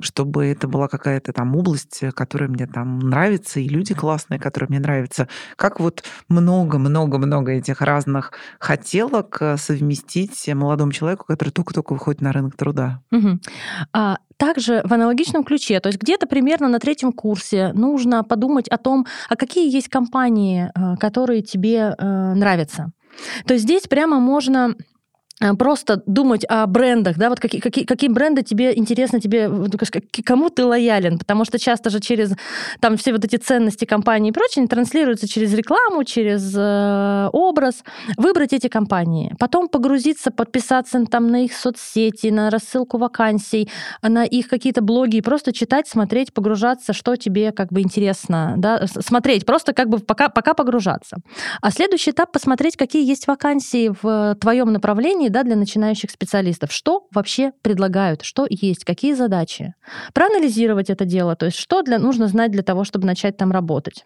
чтобы 0.00 0.46
это 0.46 0.66
была 0.66 0.88
какая-то 0.88 1.32
там 1.32 1.54
область, 1.54 2.00
которая 2.14 2.48
мне 2.48 2.66
там 2.66 2.98
нравится, 2.98 3.60
и 3.60 3.68
люди 3.68 3.94
классные, 3.94 4.40
которые 4.40 4.68
мне 4.68 4.80
нравятся. 4.80 5.28
Как 5.56 5.78
вот 5.78 6.02
много-много-много 6.28 7.52
этих 7.52 7.80
разных 7.80 8.32
хотелок 8.58 9.38
э, 9.40 9.56
совместить 9.56 10.48
молодому 10.52 10.90
человеку, 10.90 11.26
который 11.26 11.50
только-только 11.50 11.92
выходит 11.92 12.22
на 12.22 12.32
рынок 12.32 12.56
труда? 12.56 13.00
Угу. 13.12 13.38
А, 13.92 14.18
также 14.36 14.82
в 14.84 14.92
аналогичном 14.92 15.44
ключе, 15.44 15.78
то 15.78 15.88
есть 15.88 16.00
где-то 16.00 16.26
примерно 16.26 16.68
на 16.68 16.80
третьем 16.80 17.12
курсе 17.12 17.72
нужно 17.72 18.24
подумать 18.24 18.68
о 18.68 18.78
том, 18.78 19.06
а 19.28 19.36
какие 19.36 19.72
есть 19.72 19.88
компании, 19.88 20.72
э, 20.74 20.96
которые 20.96 21.42
тебе 21.42 21.94
нравятся. 21.98 22.92
То 23.46 23.54
есть 23.54 23.64
здесь 23.64 23.84
прямо 23.88 24.20
можно 24.20 24.74
Э, 24.74 24.97
просто 25.58 26.02
думать 26.06 26.44
о 26.48 26.66
брендах, 26.66 27.16
да, 27.16 27.28
вот 27.28 27.40
какие, 27.40 27.60
какие, 27.60 27.84
какие 27.84 28.10
бренды 28.10 28.42
тебе 28.42 28.76
интересны, 28.76 29.20
тебе, 29.20 29.50
кому 30.24 30.50
ты 30.50 30.64
лоялен, 30.64 31.18
потому 31.18 31.44
что 31.44 31.58
часто 31.58 31.90
же 31.90 32.00
через 32.00 32.32
там 32.80 32.96
все 32.96 33.12
вот 33.12 33.24
эти 33.24 33.36
ценности 33.36 33.84
компании 33.84 34.30
и 34.30 34.32
прочее 34.32 34.66
транслируются 34.66 35.28
через 35.28 35.54
рекламу, 35.54 36.04
через 36.04 36.52
э, 36.56 37.28
образ. 37.32 37.84
Выбрать 38.16 38.52
эти 38.52 38.68
компании, 38.68 39.34
потом 39.38 39.68
погрузиться, 39.68 40.30
подписаться 40.30 41.04
там 41.06 41.28
на 41.28 41.44
их 41.44 41.52
соцсети, 41.52 42.28
на 42.28 42.50
рассылку 42.50 42.98
вакансий, 42.98 43.68
на 44.02 44.24
их 44.24 44.48
какие-то 44.48 44.82
блоги 44.82 45.16
и 45.16 45.20
просто 45.20 45.52
читать, 45.52 45.88
смотреть, 45.88 46.32
погружаться, 46.32 46.92
что 46.92 47.16
тебе 47.16 47.52
как 47.52 47.72
бы 47.72 47.80
интересно, 47.80 48.54
да, 48.56 48.86
смотреть, 48.86 49.46
просто 49.46 49.72
как 49.72 49.88
бы 49.88 49.98
пока, 49.98 50.28
пока 50.28 50.54
погружаться. 50.54 51.18
А 51.60 51.70
следующий 51.70 52.10
этап 52.10 52.32
посмотреть, 52.32 52.76
какие 52.76 53.06
есть 53.06 53.26
вакансии 53.26 53.92
в 54.02 54.36
твоем 54.40 54.72
направлении, 54.72 55.27
да, 55.30 55.42
для 55.42 55.56
начинающих 55.56 56.10
специалистов. 56.10 56.72
Что 56.72 57.06
вообще 57.12 57.52
предлагают, 57.62 58.22
что 58.22 58.46
есть, 58.48 58.84
какие 58.84 59.14
задачи. 59.14 59.74
Проанализировать 60.12 60.90
это 60.90 61.04
дело, 61.04 61.36
то 61.36 61.46
есть 61.46 61.58
что 61.58 61.82
для, 61.82 61.98
нужно 61.98 62.28
знать 62.28 62.50
для 62.50 62.62
того, 62.62 62.84
чтобы 62.84 63.06
начать 63.06 63.36
там 63.36 63.52
работать. 63.52 64.04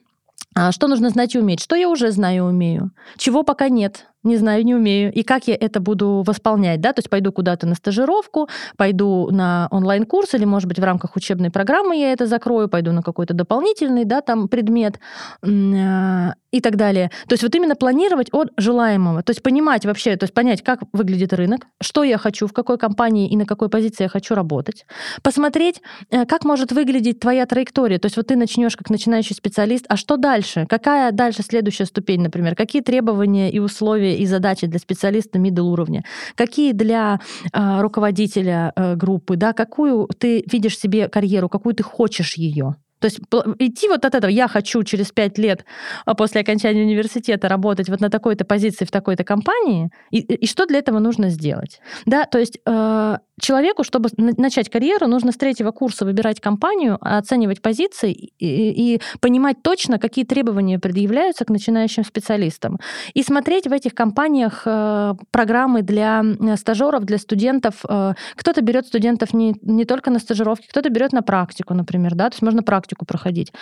А 0.55 0.71
что 0.73 0.87
нужно 0.87 1.09
знать 1.09 1.35
и 1.35 1.39
уметь? 1.39 1.61
Что 1.61 1.77
я 1.77 1.89
уже 1.89 2.11
знаю 2.11 2.37
и 2.37 2.49
умею? 2.49 2.91
Чего 3.17 3.43
пока 3.43 3.69
нет? 3.69 4.07
Не 4.23 4.37
знаю, 4.37 4.65
не 4.65 4.75
умею, 4.75 5.13
и 5.13 5.23
как 5.23 5.49
я 5.49 5.55
это 5.55 5.81
буду 5.81 6.23
восполнять, 6.27 6.81
да, 6.81 6.93
то 6.93 7.01
есть 7.01 7.11
пойду 7.11 7.33
куда-то 7.33 7.67
на 7.67 7.75
стажировку, 7.75 8.49
пойду 8.77 9.29
на 9.31 9.69
онлайн-курс, 9.71 10.35
или, 10.35 10.45
может 10.45 10.69
быть, 10.69 10.79
в 10.79 10.85
рамках 10.85 11.17
учебной 11.17 11.51
программы 11.51 11.97
я 11.97 12.13
это 12.13 12.27
закрою, 12.27 12.69
пойду 12.69 12.93
на 12.93 13.03
какой-то 13.03 13.35
дополнительный, 13.35 14.05
да, 14.05 14.21
там 14.21 14.49
предмет 14.49 15.01
а, 15.45 16.35
и 16.51 16.61
так 16.61 16.77
далее. 16.77 17.11
То 17.27 17.33
есть 17.33 17.43
вот 17.43 17.55
именно 17.55 17.75
планировать 17.75 18.29
от 18.33 18.53
желаемого, 18.57 19.23
то 19.23 19.31
есть 19.31 19.43
понимать 19.43 19.85
вообще, 19.85 20.17
то 20.17 20.25
есть 20.25 20.35
понять, 20.35 20.63
как 20.63 20.81
выглядит 20.93 21.33
рынок, 21.33 21.67
что 21.81 22.05
я 22.05 22.19
хочу, 22.19 22.47
в 22.47 22.53
какой 22.53 22.79
компании 22.79 23.29
и 23.29 23.37
на 23.37 23.47
какой 23.47 23.69
позиции 23.69 24.05
я 24.05 24.09
хочу 24.09 24.35
работать, 24.35 24.87
посмотреть, 25.23 25.83
э, 26.11 26.27
как 26.27 26.45
может 26.45 26.71
выглядеть 26.73 27.19
твоя 27.21 27.47
траектория, 27.47 27.99
то 27.99 28.07
есть 28.07 28.17
вот 28.17 28.29
ты 28.29 28.37
начнешь 28.37 28.77
как 28.77 28.91
начинающий 28.91 29.35
специалист, 29.35 29.85
а 29.89 29.97
что 29.97 30.17
дальше? 30.17 30.67
Какая 30.69 31.11
дальше 31.11 31.43
следующая 31.43 31.87
ступень, 31.87 32.21
например? 32.21 32.55
Какие 32.55 32.83
требования 32.83 33.51
и 33.51 33.59
условия 33.59 34.12
и 34.17 34.27
задачи 34.27 34.67
для 34.67 34.79
специалиста 34.79 35.39
middle 35.39 35.71
уровня, 35.71 36.05
какие 36.35 36.73
для 36.73 37.21
э, 37.53 37.81
руководителя 37.81 38.73
э, 38.75 38.95
группы, 38.95 39.37
да, 39.37 39.53
какую 39.53 40.09
ты 40.19 40.45
видишь 40.51 40.79
себе 40.79 41.09
карьеру, 41.09 41.49
какую 41.49 41.75
ты 41.75 41.83
хочешь 41.83 42.35
ее. 42.35 42.77
То 43.03 43.07
есть 43.07 43.19
идти 43.59 43.89
вот 43.89 44.05
от 44.05 44.15
этого, 44.15 44.31
я 44.31 44.47
хочу 44.47 44.83
через 44.85 45.11
пять 45.11 45.37
лет 45.37 45.65
а, 46.07 46.15
после 46.15 46.41
окончания 46.41 46.83
университета 46.83 47.49
работать 47.49 47.89
вот 47.89 48.01
на 48.01 48.11
такой-то 48.11 48.45
позиции 48.45 48.85
в 48.85 48.93
такой-то 48.93 49.25
компании, 49.25 49.91
и, 50.13 50.21
и 50.21 50.47
что 50.47 50.67
для 50.67 50.79
этого 50.79 51.01
нужно 51.01 51.29
сделать. 51.29 51.81
Да, 52.07 52.27
то 52.27 52.39
есть 52.39 52.61
э, 52.65 53.17
человеку, 53.41 53.85
чтобы 53.85 54.11
начать 54.17 54.71
карьеру, 54.71 55.07
нужно 55.07 55.33
с 55.33 55.37
третьего 55.37 55.71
курса 55.71 56.05
выбирать 56.05 56.41
компанию, 56.41 56.99
оценивать 57.01 57.63
позиции 57.63 58.13
и, 58.13 58.95
и 58.95 59.01
понимать 59.21 59.63
точно, 59.63 59.99
какие 59.99 60.25
требования 60.25 60.79
предъявляются 60.79 61.45
к 61.45 61.51
начинающим 61.51 62.05
специалистам. 62.05 62.79
И 63.15 63.23
смотреть 63.23 63.67
в 63.67 63.73
этих 63.73 63.95
компаниях 63.95 64.63
э, 64.67 65.15
программы 65.31 65.83
для 65.83 66.25
стажеров, 66.57 67.05
для 67.05 67.19
студентов. 67.19 67.85
Э, 67.89 68.15
кто-то 68.37 68.61
берет 68.61 68.87
студентов 68.87 69.35
не, 69.35 69.55
не 69.63 69.85
только 69.85 70.11
на 70.11 70.19
стажировки, 70.19 70.67
кто-то 70.69 70.91
берет 70.91 71.13
на 71.13 71.23
практику, 71.23 71.75
например, 71.75 72.15
да, 72.15 72.29
то 72.31 72.35
есть 72.35 72.43
можно 72.43 72.63
практику 72.63 73.07
проходить. 73.07 73.53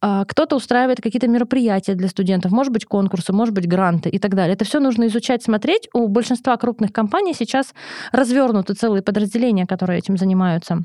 Кто-то 0.00 0.56
устраивает 0.56 1.00
какие-то 1.00 1.28
мероприятия 1.28 1.94
для 1.94 2.08
студентов, 2.08 2.52
может 2.52 2.72
быть, 2.72 2.84
конкурсы, 2.84 3.32
может 3.32 3.54
быть, 3.54 3.68
гранты 3.68 4.08
и 4.08 4.18
так 4.18 4.34
далее. 4.34 4.54
Это 4.54 4.64
все 4.64 4.80
нужно 4.80 5.06
изучать, 5.06 5.42
смотреть. 5.42 5.88
У 5.92 6.08
большинства 6.08 6.56
крупных 6.56 6.92
компаний 6.92 7.34
сейчас 7.34 7.74
развернуты 8.12 8.74
целые 8.74 9.02
подразделения, 9.02 9.19
которые 9.66 9.98
этим 9.98 10.16
занимаются. 10.16 10.84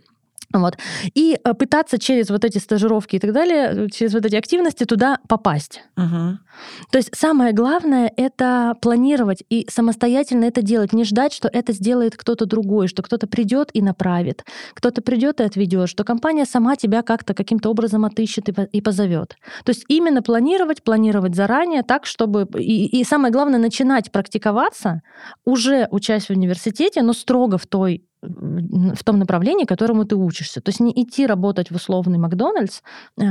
Вот. 0.53 0.77
И 1.13 1.37
э, 1.43 1.53
пытаться 1.53 1.97
через 1.97 2.29
вот 2.29 2.45
эти 2.45 2.57
стажировки 2.59 3.15
и 3.15 3.19
так 3.19 3.33
далее, 3.33 3.89
через 3.89 4.13
вот 4.13 4.25
эти 4.25 4.35
активности 4.35 4.85
туда 4.85 5.19
попасть. 5.27 5.83
Угу. 5.97 6.37
То 6.91 6.97
есть 6.97 7.09
самое 7.15 7.51
главное— 7.51 8.11
это 8.17 8.75
планировать 8.81 9.43
и 9.49 9.67
самостоятельно 9.69 10.45
это 10.45 10.61
делать. 10.61 10.93
Не 10.93 11.03
ждать, 11.03 11.33
что 11.33 11.49
это 11.51 11.73
сделает 11.73 12.15
кто-то 12.15 12.45
другой, 12.45 12.87
что 12.87 13.01
кто-то 13.01 13.27
придет 13.27 13.69
и 13.73 13.81
направит, 13.81 14.45
кто-то 14.73 15.01
придет 15.01 15.41
и 15.41 15.43
отведет, 15.43 15.89
что 15.89 16.03
компания 16.03 16.45
сама 16.45 16.75
тебя 16.75 17.01
как-то 17.01 17.33
каким-то 17.33 17.69
образом 17.69 18.05
отыщет 18.05 18.47
и 18.49 18.81
позовет. 18.81 19.35
То 19.63 19.71
есть 19.71 19.83
именно 19.87 20.21
планировать, 20.21 20.83
планировать 20.83 21.35
заранее 21.35 21.83
так, 21.83 22.05
чтобы... 22.05 22.47
И, 22.57 22.99
и 22.99 23.03
самое 23.03 23.33
главное— 23.33 23.59
начинать 23.65 24.11
практиковаться, 24.11 25.01
уже 25.43 25.87
учась 25.91 26.27
в 26.27 26.29
университете, 26.29 27.01
но 27.01 27.13
строго 27.13 27.57
в 27.57 27.65
той 27.65 28.05
в 28.27 29.03
том 29.03 29.19
направлении, 29.19 29.65
которому 29.65 30.05
ты 30.05 30.15
учишься. 30.15 30.61
То 30.61 30.69
есть 30.69 30.79
не 30.79 30.91
идти 30.91 31.25
работать 31.25 31.71
в 31.71 31.75
условный 31.75 32.17
Макдональдс 32.17 32.81
э, 33.17 33.23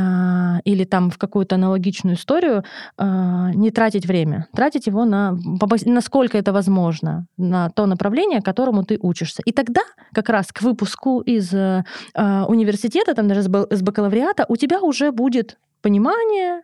или 0.65 0.85
там 0.85 1.11
в 1.11 1.19
какую-то 1.19 1.57
аналогичную 1.57 2.17
историю, 2.17 2.65
э, 2.99 3.51
не 3.55 3.71
тратить 3.71 4.07
время. 4.07 4.49
Тратить 4.55 4.87
его 4.87 5.05
на, 5.05 5.39
насколько 5.87 6.39
это 6.39 6.53
возможно, 6.53 7.27
на 7.37 7.71
то 7.71 7.87
направление, 7.87 8.43
которому 8.43 8.85
ты 8.85 8.99
учишься. 9.01 9.43
И 9.45 9.53
тогда 9.53 9.83
как 10.13 10.29
раз 10.29 10.53
к 10.53 10.63
выпуску 10.63 11.21
из 11.21 11.53
э, 11.53 11.85
университета, 12.15 13.15
там 13.15 13.29
даже 13.29 13.43
с 13.43 13.83
бакалавриата, 13.83 14.45
у 14.49 14.57
тебя 14.57 14.81
уже 14.81 15.13
будет 15.13 15.59
понимание, 15.83 16.63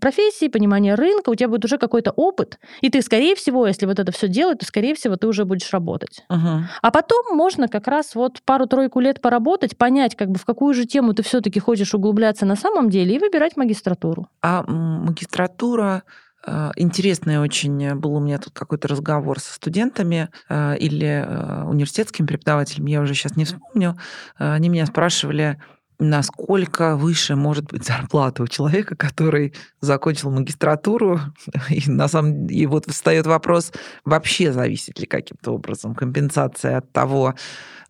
профессии, 0.00 0.48
понимание 0.48 0.94
рынка, 0.94 1.30
у 1.30 1.34
тебя 1.34 1.48
будет 1.48 1.64
уже 1.64 1.78
какой-то 1.78 2.10
опыт, 2.12 2.58
и 2.80 2.90
ты, 2.90 3.02
скорее 3.02 3.34
всего, 3.34 3.66
если 3.66 3.86
вот 3.86 3.98
это 3.98 4.12
все 4.12 4.28
делать, 4.28 4.58
то, 4.58 4.66
скорее 4.66 4.94
всего, 4.94 5.16
ты 5.16 5.26
уже 5.26 5.44
будешь 5.44 5.72
работать. 5.72 6.24
Uh-huh. 6.30 6.60
А 6.80 6.90
потом 6.90 7.36
можно 7.36 7.68
как 7.68 7.88
раз 7.88 8.14
вот 8.14 8.42
пару-тройку 8.44 9.00
лет 9.00 9.20
поработать, 9.20 9.76
понять, 9.76 10.16
как 10.16 10.30
бы 10.30 10.38
в 10.38 10.44
какую 10.44 10.74
же 10.74 10.84
тему 10.84 11.14
ты 11.14 11.22
все-таки 11.22 11.60
хочешь 11.60 11.94
углубляться 11.94 12.46
на 12.46 12.56
самом 12.56 12.90
деле 12.90 13.16
и 13.16 13.18
выбирать 13.18 13.56
магистратуру. 13.56 14.28
А 14.42 14.64
магистратура 14.66 16.02
э, 16.46 16.70
Интересный 16.76 17.38
очень 17.38 17.94
был 17.94 18.14
у 18.14 18.20
меня 18.20 18.38
тут 18.38 18.52
какой-то 18.52 18.88
разговор 18.88 19.40
со 19.40 19.54
студентами 19.54 20.28
э, 20.48 20.76
или 20.78 21.26
университетскими 21.66 22.26
преподавателями, 22.26 22.90
я 22.90 23.00
уже 23.00 23.14
сейчас 23.14 23.36
не 23.36 23.44
вспомню. 23.44 23.96
Они 24.36 24.68
меня 24.68 24.86
спрашивали, 24.86 25.58
насколько 25.98 26.96
выше 26.96 27.36
может 27.36 27.66
быть 27.66 27.84
зарплата 27.84 28.42
у 28.42 28.46
человека, 28.46 28.96
который 28.96 29.54
закончил 29.80 30.30
магистратуру, 30.30 31.20
и 31.70 31.82
на 31.90 32.08
самом 32.08 32.46
и 32.46 32.66
вот 32.66 32.86
встает 32.86 33.26
вопрос, 33.26 33.72
вообще 34.04 34.52
зависит 34.52 34.98
ли 34.98 35.06
каким-то 35.06 35.52
образом 35.52 35.94
компенсация 35.94 36.78
от 36.78 36.92
того, 36.92 37.34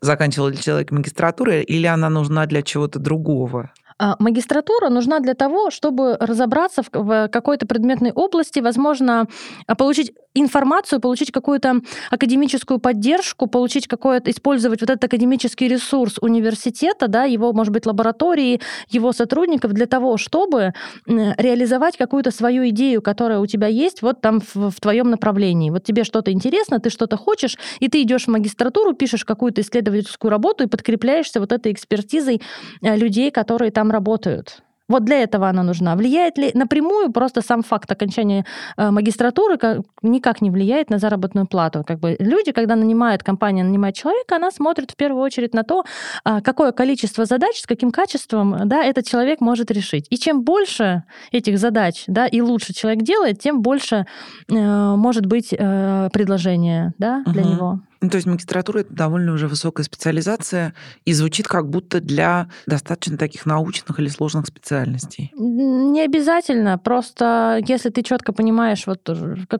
заканчивал 0.00 0.48
ли 0.48 0.58
человек 0.58 0.90
магистратуру, 0.90 1.52
или 1.52 1.86
она 1.86 2.10
нужна 2.10 2.46
для 2.46 2.62
чего-то 2.62 2.98
другого? 2.98 3.70
А, 3.98 4.16
магистратура 4.18 4.88
нужна 4.88 5.20
для 5.20 5.34
того, 5.34 5.70
чтобы 5.70 6.16
разобраться 6.18 6.82
в 6.92 7.28
какой-то 7.28 7.66
предметной 7.66 8.10
области, 8.10 8.58
возможно, 8.58 9.28
а, 9.66 9.76
получить 9.76 10.12
информацию, 10.34 11.00
получить 11.00 11.30
какую-то 11.30 11.80
академическую 12.10 12.78
поддержку, 12.78 13.46
получить 13.46 13.86
какое-то, 13.86 14.30
использовать 14.30 14.80
вот 14.80 14.90
этот 14.90 15.04
академический 15.04 15.68
ресурс 15.68 16.18
университета, 16.20 17.08
да, 17.08 17.24
его, 17.24 17.52
может 17.52 17.72
быть, 17.72 17.86
лаборатории, 17.86 18.60
его 18.88 19.12
сотрудников 19.12 19.72
для 19.72 19.86
того, 19.86 20.16
чтобы 20.16 20.72
реализовать 21.06 21.96
какую-то 21.96 22.30
свою 22.30 22.68
идею, 22.70 23.02
которая 23.02 23.40
у 23.40 23.46
тебя 23.46 23.66
есть 23.66 24.02
вот 24.02 24.20
там 24.20 24.40
в, 24.40 24.70
в 24.70 24.80
твоем 24.80 25.10
направлении. 25.10 25.70
Вот 25.70 25.84
тебе 25.84 26.04
что-то 26.04 26.32
интересно, 26.32 26.80
ты 26.80 26.90
что-то 26.90 27.16
хочешь, 27.16 27.58
и 27.80 27.88
ты 27.88 28.02
идешь 28.02 28.24
в 28.24 28.28
магистратуру, 28.28 28.94
пишешь 28.94 29.24
какую-то 29.24 29.60
исследовательскую 29.60 30.30
работу 30.30 30.64
и 30.64 30.66
подкрепляешься 30.66 31.40
вот 31.40 31.52
этой 31.52 31.72
экспертизой 31.72 32.40
э, 32.82 32.96
людей, 32.96 33.30
которые 33.30 33.70
там 33.70 33.90
работают. 33.90 34.62
Вот 34.92 35.04
для 35.04 35.22
этого 35.22 35.48
она 35.48 35.62
нужна. 35.62 35.96
Влияет 35.96 36.38
ли 36.38 36.50
напрямую 36.54 37.12
просто 37.12 37.40
сам 37.40 37.62
факт 37.62 37.90
окончания 37.90 38.44
э, 38.76 38.90
магистратуры 38.90 39.58
никак 40.02 40.42
не 40.42 40.50
влияет 40.50 40.90
на 40.90 40.98
заработную 40.98 41.46
плату. 41.46 41.82
Как 41.86 41.98
бы 41.98 42.16
люди, 42.18 42.52
когда 42.52 42.76
нанимают 42.76 43.22
компания, 43.22 43.64
нанимает 43.64 43.94
человека, 43.94 44.36
она 44.36 44.50
смотрит 44.50 44.90
в 44.90 44.96
первую 44.96 45.22
очередь 45.22 45.54
на 45.54 45.62
то, 45.62 45.84
а, 46.24 46.40
какое 46.40 46.72
количество 46.72 47.24
задач, 47.24 47.60
с 47.60 47.66
каким 47.66 47.90
качеством 47.90 48.68
да, 48.68 48.84
этот 48.84 49.06
человек 49.06 49.40
может 49.40 49.70
решить. 49.70 50.06
И 50.10 50.16
чем 50.16 50.42
больше 50.42 51.04
этих 51.32 51.58
задач 51.58 52.04
да, 52.06 52.26
и 52.26 52.40
лучше 52.40 52.74
человек 52.74 53.02
делает, 53.02 53.38
тем 53.40 53.62
больше 53.62 54.06
э, 54.50 54.54
может 54.96 55.26
быть 55.26 55.54
э, 55.58 56.08
предложение 56.12 56.92
да, 56.98 57.22
для 57.26 57.42
угу. 57.42 57.50
него. 57.50 57.80
Ну, 58.02 58.10
то 58.10 58.16
есть 58.16 58.26
магистратура 58.26 58.80
это 58.80 58.92
довольно 58.92 59.32
уже 59.32 59.46
высокая 59.46 59.84
специализация 59.84 60.74
и 61.04 61.12
звучит 61.12 61.46
как 61.46 61.70
будто 61.70 62.00
для 62.00 62.48
достаточно 62.66 63.16
таких 63.16 63.46
научных 63.46 63.98
или 64.00 64.08
сложных 64.08 64.46
специальностей. 64.46 65.32
Не 65.36 66.02
обязательно. 66.02 66.78
Просто 66.78 67.60
если 67.66 67.90
ты 67.90 68.02
четко 68.02 68.32
понимаешь 68.32 68.86
вот 68.86 69.08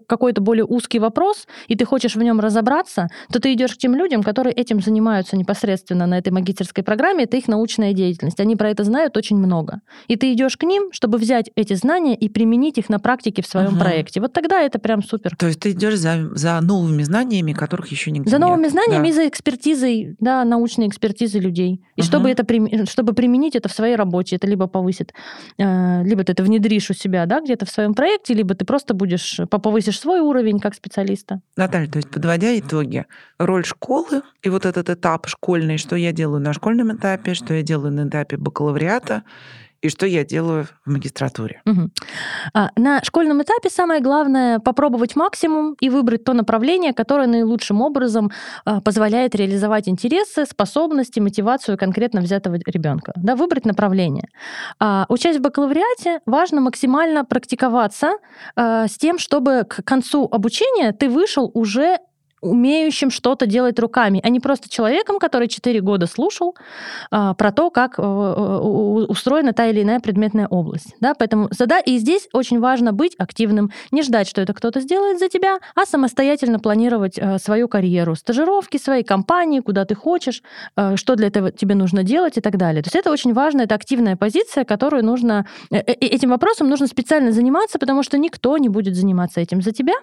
какой-то 0.06 0.40
более 0.40 0.64
узкий 0.64 0.98
вопрос, 0.98 1.46
и 1.68 1.76
ты 1.76 1.84
хочешь 1.84 2.16
в 2.16 2.22
нем 2.22 2.40
разобраться, 2.40 3.08
то 3.32 3.38
ты 3.38 3.52
идешь 3.52 3.74
к 3.74 3.78
тем 3.78 3.94
людям, 3.94 4.24
которые 4.24 4.52
этим 4.54 4.82
занимаются 4.82 5.36
непосредственно 5.36 6.06
на 6.06 6.18
этой 6.18 6.32
магистерской 6.32 6.82
программе. 6.82 7.24
Это 7.24 7.36
их 7.36 7.46
научная 7.46 7.92
деятельность. 7.92 8.40
Они 8.40 8.56
про 8.56 8.70
это 8.70 8.82
знают 8.82 9.16
очень 9.16 9.36
много. 9.36 9.82
И 10.08 10.16
ты 10.16 10.32
идешь 10.32 10.56
к 10.56 10.64
ним, 10.64 10.90
чтобы 10.92 11.18
взять 11.18 11.50
эти 11.54 11.74
знания 11.74 12.16
и 12.16 12.28
применить 12.28 12.78
их 12.78 12.88
на 12.88 12.98
практике 12.98 13.42
в 13.42 13.46
своем 13.46 13.74
угу. 13.74 13.78
проекте. 13.78 14.20
Вот 14.20 14.32
тогда 14.32 14.60
это 14.60 14.80
прям 14.80 15.00
супер. 15.04 15.36
То 15.36 15.46
есть 15.46 15.60
ты 15.60 15.70
идешь 15.70 15.96
за, 15.96 16.28
за 16.34 16.60
новыми 16.60 17.04
знаниями, 17.04 17.52
которых 17.52 17.86
еще 17.92 18.10
нигде 18.10 18.31
За 18.32 18.38
новыми 18.38 18.62
нет. 18.64 18.72
знаниями 18.72 19.04
Да. 19.04 19.08
и 19.08 19.12
за 19.12 19.28
экспертизой, 19.28 20.16
да, 20.20 20.44
научной 20.44 20.88
экспертизой 20.88 21.40
людей. 21.40 21.80
И 21.96 22.02
чтобы, 22.02 22.30
Мгм. 22.30 22.36
это, 22.38 22.90
чтобы 22.90 23.12
применить 23.12 23.54
это 23.56 23.68
в 23.68 23.72
своей 23.72 23.96
работе, 23.96 24.36
это 24.36 24.46
либо 24.46 24.66
повысит, 24.66 25.12
э, 25.58 26.02
либо 26.04 26.24
ты 26.24 26.32
это 26.32 26.42
внедришь 26.42 26.90
у 26.90 26.94
себя, 26.94 27.26
да, 27.26 27.40
где-то 27.40 27.66
в 27.66 27.70
своем 27.70 27.94
проекте, 27.94 28.34
либо 28.34 28.54
ты 28.54 28.64
просто 28.64 28.94
будешь, 28.94 29.38
повысишь 29.50 30.00
свой 30.00 30.20
уровень 30.20 30.58
как 30.58 30.74
специалиста. 30.74 31.40
Наталья, 31.56 31.86
то 31.88 31.98
есть 31.98 32.10
подводя 32.10 32.58
итоги, 32.58 33.04
роль 33.38 33.64
школы 33.64 34.22
и 34.42 34.48
вот 34.48 34.66
этот 34.66 34.90
этап 34.90 35.26
школьный, 35.28 35.78
что 35.78 35.96
я 35.96 36.12
делаю 36.12 36.40
на 36.40 36.52
школьном 36.52 36.96
этапе, 36.96 37.34
что 37.34 37.54
я 37.54 37.62
делаю 37.62 37.92
на 37.92 38.08
этапе 38.08 38.36
бакалавриата 38.36 39.22
и 39.82 39.88
что 39.88 40.06
я 40.06 40.24
делаю 40.24 40.66
в 40.86 40.90
магистратуре. 40.90 41.60
А, 42.54 42.70
На 42.76 43.02
школьном 43.02 43.42
этапе 43.42 43.68
самое 43.68 44.00
главное 44.00 44.60
попробовать 44.60 45.16
максимум 45.16 45.74
и 45.80 45.90
выбрать 45.90 46.24
то 46.24 46.32
направление, 46.32 46.92
которое 46.92 47.26
наилучшим 47.26 47.80
образом 47.82 48.30
а, 48.64 48.80
позволяет 48.80 49.34
реализовать 49.34 49.88
интересы, 49.88 50.46
способности, 50.46 51.20
мотивацию 51.20 51.76
конкретно 51.76 52.20
взятого 52.20 52.56
ребенка. 52.66 53.12
Да, 53.16 53.34
выбрать 53.34 53.66
направление. 53.66 54.28
А, 54.78 55.04
Учась 55.08 55.36
в 55.36 55.40
бакалавриате, 55.40 56.20
важно 56.26 56.60
максимально 56.60 57.24
практиковаться 57.24 58.12
с 58.56 58.96
тем, 58.98 59.18
чтобы 59.18 59.64
к 59.68 59.82
концу 59.84 60.28
обучения 60.30 60.92
ты 60.92 61.08
вышел 61.08 61.50
уже 61.54 61.98
умеющим 62.42 63.10
что-то 63.10 63.46
делать 63.46 63.78
руками, 63.78 64.20
а 64.22 64.28
не 64.28 64.40
просто 64.40 64.68
человеком, 64.68 65.18
который 65.18 65.48
4 65.48 65.80
года 65.80 66.06
слушал 66.06 66.56
а, 67.10 67.34
про 67.34 67.52
то, 67.52 67.70
как 67.70 67.98
у- 67.98 69.06
устроена 69.08 69.52
та 69.52 69.66
или 69.66 69.82
иная 69.82 70.00
предметная 70.00 70.48
область. 70.48 70.94
Да? 71.00 71.14
Поэтому 71.14 71.48
зада... 71.50 71.78
И 71.78 71.98
здесь 71.98 72.28
очень 72.32 72.60
важно 72.60 72.92
быть 72.92 73.14
активным, 73.18 73.70
не 73.90 74.02
ждать, 74.02 74.28
что 74.28 74.40
это 74.40 74.52
кто-то 74.52 74.80
сделает 74.80 75.18
за 75.18 75.28
тебя, 75.28 75.58
а 75.74 75.86
самостоятельно 75.86 76.58
планировать 76.58 77.18
э, 77.18 77.38
свою 77.38 77.68
карьеру, 77.68 78.16
стажировки 78.16 78.76
своей 78.76 79.04
компании, 79.04 79.60
куда 79.60 79.84
ты 79.84 79.94
хочешь, 79.94 80.42
э, 80.76 80.96
что 80.96 81.14
для 81.14 81.28
этого 81.28 81.52
тебе 81.52 81.74
нужно 81.74 82.02
делать 82.02 82.36
и 82.38 82.40
так 82.40 82.56
далее. 82.56 82.82
То 82.82 82.88
есть 82.88 82.96
это 82.96 83.12
очень 83.12 83.32
важно, 83.32 83.62
это 83.62 83.74
активная 83.74 84.16
позиция, 84.16 84.64
которую 84.64 85.04
нужно... 85.04 85.46
Этим 85.70 86.30
вопросом 86.30 86.68
нужно 86.68 86.86
специально 86.88 87.30
заниматься, 87.32 87.78
потому 87.78 88.02
что 88.02 88.18
никто 88.18 88.58
не 88.58 88.68
будет 88.68 88.96
заниматься 88.96 89.40
этим 89.40 89.62
за 89.62 89.72
тебя. 89.72 89.94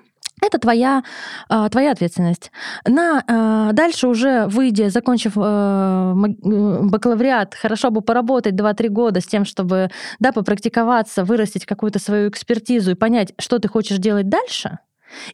Это 0.41 0.57
твоя, 0.57 1.03
а, 1.47 1.69
твоя 1.69 1.91
ответственность. 1.91 2.51
На, 2.87 3.23
а, 3.27 3.71
дальше 3.73 4.07
уже 4.07 4.45
выйдя, 4.47 4.89
закончив 4.89 5.33
э, 5.35 5.39
э, 5.41 6.79
бакалавриат, 6.83 7.55
хорошо 7.55 7.91
бы 7.91 8.01
поработать 8.01 8.55
2-3 8.55 8.89
года 8.89 9.21
с 9.21 9.25
тем, 9.25 9.45
чтобы 9.45 9.89
да, 10.19 10.31
попрактиковаться, 10.31 11.23
вырастить 11.23 11.65
какую-то 11.65 11.99
свою 11.99 12.29
экспертизу 12.29 12.91
и 12.91 12.95
понять, 12.95 13.33
что 13.37 13.59
ты 13.59 13.67
хочешь 13.67 13.97
делать 13.97 14.29
дальше. 14.29 14.79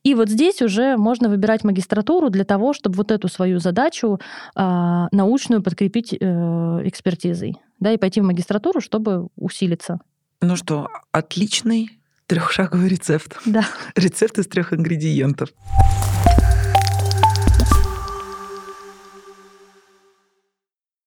И 0.04 0.16
вот 0.16 0.30
здесь 0.30 0.62
уже 0.62 0.98
можно 0.98 1.30
выбирать 1.30 1.64
магистратуру 1.64 2.30
для 2.30 2.46
того, 2.46 2.74
чтобы 2.74 2.96
вот 2.96 3.12
эту 3.12 3.28
свою 3.28 3.60
задачу 3.60 4.20
а, 4.56 5.08
научную 5.12 5.62
подкрепить 5.62 6.14
э, 6.14 6.18
экспертизой. 6.86 7.58
Да, 7.80 7.92
и 7.92 7.98
пойти 7.98 8.22
в 8.22 8.24
магистратуру, 8.24 8.80
чтобы 8.80 9.28
усилиться. 9.36 10.00
Ну 10.42 10.56
что, 10.56 10.88
отличный 11.12 12.00
трехшаговый 12.28 12.90
рецепт. 12.90 13.38
Да. 13.46 13.66
Рецепт 13.96 14.38
из 14.40 14.48
трех 14.48 14.74
ингредиентов. 14.74 15.50